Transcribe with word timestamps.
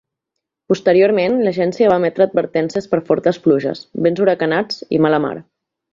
Posteriorment, 0.71 1.35
l'agència 1.47 1.91
va 1.93 1.97
emetre 2.03 2.27
advertències 2.29 2.89
per 2.95 3.01
fortes 3.11 3.39
pluges, 3.45 3.83
vents 4.07 4.23
huracanats 4.25 4.85
i 4.99 5.03
mala 5.07 5.25
mar. 5.29 5.35